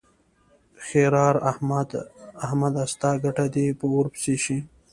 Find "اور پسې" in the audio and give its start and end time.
3.93-4.35